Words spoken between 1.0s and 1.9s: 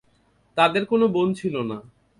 বোন ছিল না।